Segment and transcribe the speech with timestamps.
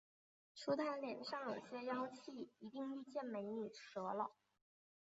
[0.55, 4.31] 说他脸上有些妖气，一定遇见“美女蛇”了